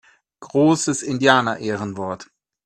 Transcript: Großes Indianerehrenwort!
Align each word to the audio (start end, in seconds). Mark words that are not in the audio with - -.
Großes 0.39 1.03
Indianerehrenwort! 1.03 2.31